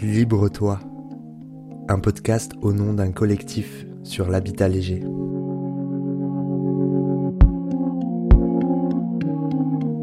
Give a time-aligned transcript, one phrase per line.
[0.00, 0.80] Libre-toi,
[1.88, 5.04] un podcast au nom d'un collectif sur l'habitat léger.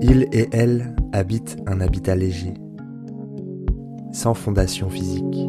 [0.01, 2.53] Il et elle habitent un habitat léger,
[4.13, 5.45] sans fondation physique.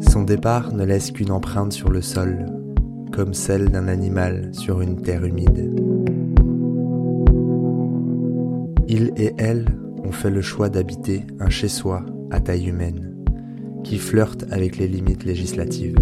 [0.00, 2.46] Son départ ne laisse qu'une empreinte sur le sol,
[3.12, 5.72] comme celle d'un animal sur une terre humide.
[8.88, 9.66] Il et elle
[10.08, 13.14] ont fait le choix d'habiter un chez-soi à taille humaine,
[13.84, 15.96] qui flirte avec les limites législatives.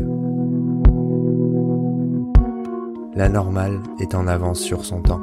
[3.17, 5.23] La normale est en avance sur son temps.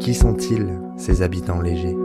[0.00, 1.96] Qui sont-ils, ces habitants légers?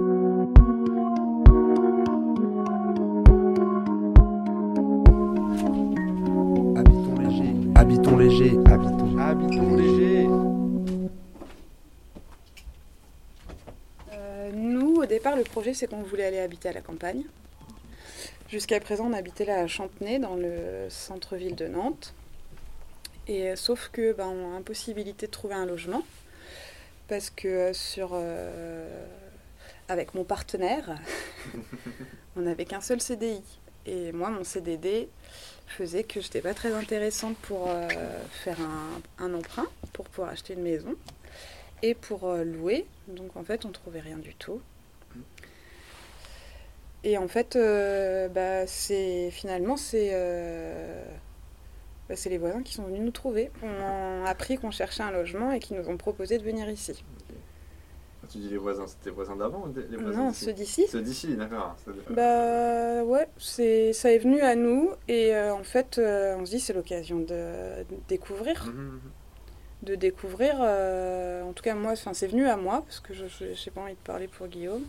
[6.76, 10.28] Habitons léger, habitons léger, habitons, habitons léger.
[15.08, 17.24] Départ, le projet, c'est qu'on voulait aller habiter à la campagne.
[18.50, 22.14] Jusqu'à présent, on habitait là à Chantenay, dans le centre-ville de Nantes.
[23.28, 26.04] Et euh, sauf que, ben, on a impossibilité de trouver un logement
[27.10, 27.74] parce que euh,
[28.14, 29.06] euh,
[29.90, 30.98] avec mon partenaire,
[32.38, 33.44] on n'avait qu'un seul CDI.
[33.86, 35.10] Et moi, mon CDD
[35.68, 37.70] faisait que je n'étais pas très intéressante pour
[38.32, 40.96] faire un, un emprunt, pour pouvoir acheter une maison
[41.84, 42.86] et pour louer.
[43.08, 44.62] Donc en fait, on trouvait rien du tout.
[47.04, 51.04] Et en fait, euh, bah, c'est finalement c'est euh,
[52.10, 53.52] bah, c'est les voisins qui sont venus nous trouver.
[53.64, 53.70] On
[54.26, 57.04] a appris qu'on cherchait un logement et qui nous ont proposé de venir ici.
[58.22, 60.86] Quand tu dis les voisins, c'était les voisins d'avant ou les voisins Non, ceux d'ici.
[60.90, 61.76] Ceux d'ici, d'accord.
[61.86, 66.52] Ça- Bah ouais, c'est ça est venu à nous et euh, en fait, on se
[66.52, 67.26] dit c'est l'occasion de,
[67.84, 68.66] de découvrir.
[68.66, 69.02] Mhm, mhm.
[69.84, 70.56] De découvrir.
[70.60, 73.94] euh, en tout cas, moi, c'est venu à moi parce que je n'ai pas envie
[73.94, 74.86] de parler pour Guillaume.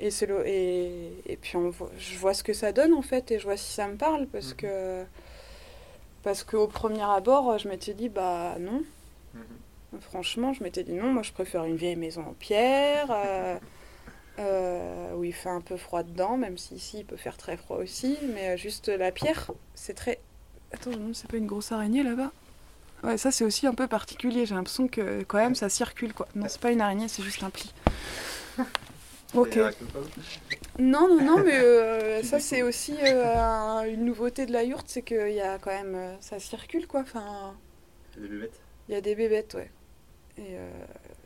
[0.00, 3.02] Et, c'est le, et, et puis, on voit- je vois ce que ça donne en
[3.02, 4.56] fait et je vois si ça me parle parce Mhm.
[4.56, 5.04] que.
[6.22, 8.82] Parce qu'au premier abord, je m'étais dit, bah non.
[9.34, 10.00] Mhm.
[10.00, 13.56] Franchement, je m'étais dit non, moi je préfère une vieille maison en pierre, euh,
[14.40, 17.56] euh, où il fait un peu froid dedans, même si ici il peut faire très
[17.56, 20.18] froid aussi, mais juste la pierre, c'est très.
[20.72, 22.32] Attends, je me demande, c'est pas une grosse araignée là-bas
[23.04, 26.26] Ouais, ça c'est aussi un peu particulier, j'ai l'impression que quand même ça circule quoi.
[26.34, 27.72] Non, c'est pas une araignée, c'est juste un pli.
[29.34, 29.58] Ok.
[30.78, 34.86] Non, non, non, mais euh, ça c'est aussi euh, un- une nouveauté de la yourte,
[34.88, 35.94] c'est qu'il y a quand même.
[35.94, 37.54] euh, ça circule quoi, enfin.
[38.16, 39.70] Il y a des bébêtes Il y a des bébêtes, ouais.
[40.36, 40.70] Et euh,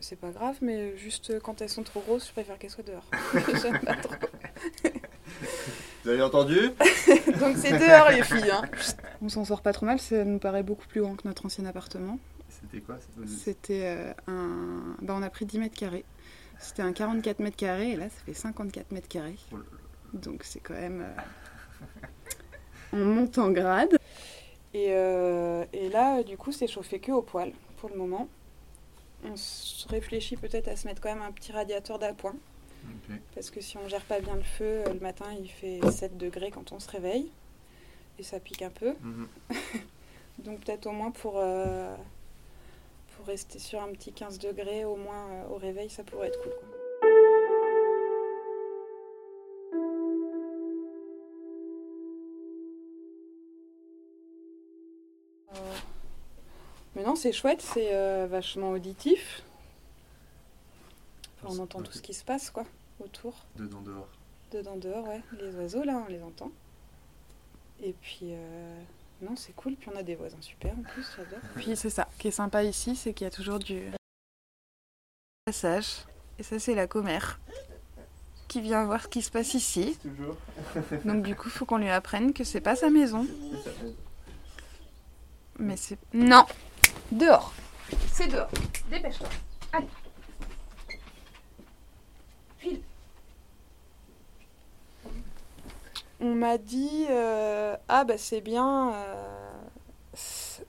[0.01, 3.05] c'est pas grave, mais juste quand elles sont trop grosses, je préfère qu'elles soient dehors.
[3.63, 4.15] J'aime pas trop.
[6.05, 6.59] Vous avez entendu?
[7.41, 8.51] Donc c'est dehors les filles.
[8.51, 8.63] Hein.
[9.23, 11.65] On s'en sort pas trop mal, ça nous paraît beaucoup plus grand que notre ancien
[11.67, 12.19] appartement.
[12.49, 14.97] C'était quoi C'était euh, un.
[15.03, 16.05] Bah, on a pris 10 mètres carrés.
[16.61, 19.37] C'était un 44 mètres carrés et là ça fait 54 mètres carrés.
[19.53, 19.57] Oh
[20.13, 21.03] Donc c'est quand même.
[21.03, 22.07] euh,
[22.93, 23.99] On monte en grade.
[24.75, 28.29] Et, euh, et là, du coup, c'est chauffé que au poêle pour le moment.
[29.25, 32.37] On se réfléchit peut-être à se mettre quand même un petit radiateur d'appoint.
[33.35, 36.51] Parce que si on gère pas bien le feu, le matin il fait 7 degrés
[36.51, 37.31] quand on se réveille.
[38.19, 38.95] Et ça pique un peu.
[39.01, 39.29] Mhm.
[40.39, 41.95] Donc peut-être au moins pour, euh,
[43.17, 46.41] pour rester sur un petit 15 degrés, au moins euh, au réveil, ça pourrait être
[46.43, 46.53] cool.
[46.53, 46.69] quoi.
[55.55, 55.75] Euh,
[56.97, 59.43] Mais non, c'est chouette, c'est euh, vachement auditif.
[61.43, 62.65] Enfin, on entend tout ce qui se passe, quoi,
[63.01, 63.35] autour.
[63.57, 64.09] Dedans, dehors.
[64.51, 65.21] Dedans, dehors, ouais.
[65.41, 66.51] Les oiseaux, là, on les entend.
[67.83, 68.81] Et puis, euh,
[69.23, 69.75] non, c'est cool.
[69.75, 71.41] Puis on a des voisins super en plus, j'adore.
[71.57, 73.91] Puis c'est ça, qui est sympa ici, c'est qu'il y a toujours du
[75.45, 76.05] passage.
[76.39, 77.41] Et ça, c'est la commère
[78.49, 79.99] qui vient voir ce qui se passe ici.
[80.03, 80.37] Toujours.
[81.05, 83.27] Donc du coup, faut qu'on lui apprenne que c'est pas sa maison.
[85.59, 85.99] Mais c'est...
[86.15, 86.47] Non
[87.11, 87.53] Dehors
[88.13, 88.51] C'est dehors
[88.91, 89.29] Dépêche-toi
[89.73, 89.89] Allez
[92.59, 92.81] File
[96.21, 97.07] On m'a dit...
[97.11, 98.93] euh, Ah bah c'est bien...
[98.95, 99.25] euh,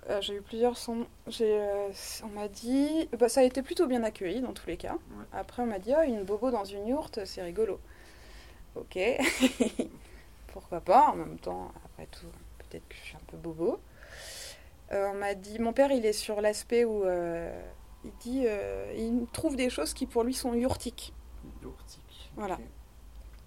[0.10, 1.08] euh, J'ai eu plusieurs sons.
[1.28, 1.60] J'ai,
[2.24, 3.10] on m'a dit...
[3.18, 4.94] Bah, ça a été plutôt bien accueilli dans tous les cas.
[4.94, 5.26] Ouais.
[5.34, 7.80] Après on m'a dit, oh, une bobo dans une yourte, c'est rigolo.
[8.76, 8.98] Ok.
[10.54, 12.28] Pourquoi pas En même temps, après tout,
[12.60, 13.80] peut-être que je suis un peu bobo.
[14.92, 17.04] On m'a dit, mon père, il est sur l'aspect où
[18.04, 18.46] il dit,
[18.98, 21.14] il trouve des choses qui pour lui sont yurtiques.
[21.62, 22.32] Yourtique.
[22.36, 22.58] Voilà.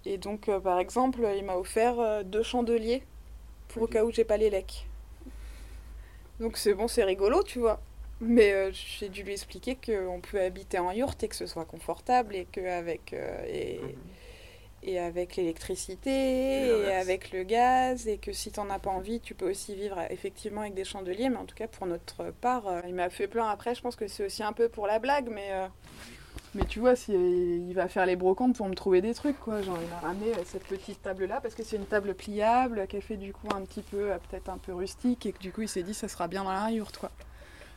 [0.05, 3.03] Et donc, euh, par exemple, il m'a offert euh, deux chandeliers
[3.67, 3.83] pour Ok.
[3.83, 4.87] au cas où j'ai pas les lecs.
[6.39, 7.79] Donc c'est bon, c'est rigolo, tu vois.
[8.21, 11.65] Mais euh, j'ai dû lui expliquer qu'on peut habiter en yourte et que ce soit
[11.65, 14.15] confortable et qu'avec et, Mhm.
[14.83, 19.19] et avec l'électricité Et et, avec le gaz et que si t'en as pas envie,
[19.21, 21.29] tu peux aussi vivre effectivement avec des chandeliers.
[21.29, 23.47] Mais en tout cas, pour notre part, il m'a fait plein.
[23.49, 25.67] Après, je pense que c'est aussi un peu pour la blague, mais euh,
[26.55, 29.39] mais tu vois, si, euh, il va faire les brocantes pour me trouver des trucs,
[29.39, 29.61] quoi.
[29.61, 33.01] Genre, il m'a ramené euh, cette petite table-là parce que c'est une table pliable qui
[33.01, 35.61] fait du coup un petit peu, euh, peut-être un peu rustique et que du coup,
[35.63, 37.11] il s'est dit ça sera bien dans la yourte, quoi.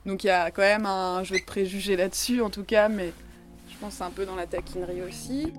[0.05, 3.13] Donc il y a quand même un jeu de préjugés là-dessus, en tout cas, mais
[3.69, 5.53] je pense un peu dans la taquinerie aussi.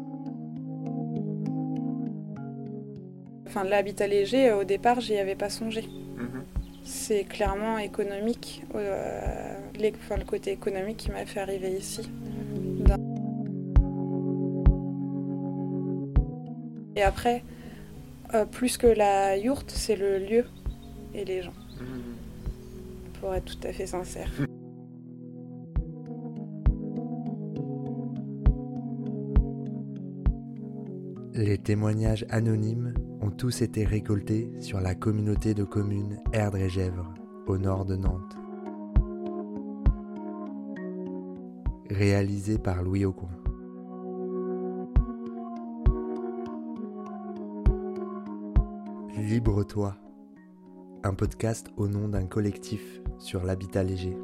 [3.47, 5.81] Enfin, l'habitat léger, au départ, j'y avais pas songé.
[6.17, 6.43] Mhm.
[6.83, 12.09] C'est clairement économique, euh, les- enfin, le côté économique qui m'a fait arriver ici.
[16.97, 17.43] Et après,
[18.33, 20.45] euh, plus que la yourte, c'est le lieu
[21.13, 21.53] et les gens,
[23.19, 24.31] pour être tout à fait sincère.
[31.35, 37.13] Les témoignages anonymes ont tous été récoltés sur la communauté de communes Erdre et Gèvres,
[37.45, 38.35] au nord de Nantes.
[41.91, 43.29] Réalisé par Louis Aucoin.
[49.19, 49.97] Libre-toi,
[51.03, 54.15] un podcast au nom d'un collectif sur l'habitat léger.